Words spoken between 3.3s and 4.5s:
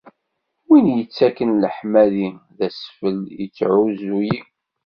ittɛuzzu-yi.